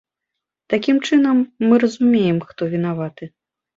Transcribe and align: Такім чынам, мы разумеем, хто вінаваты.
Такім 0.73 0.97
чынам, 1.09 1.43
мы 1.67 1.75
разумеем, 1.85 2.37
хто 2.53 2.61
вінаваты. 2.73 3.23